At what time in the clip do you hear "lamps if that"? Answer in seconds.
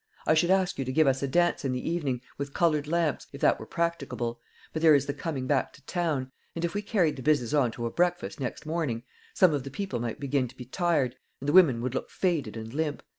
2.87-3.59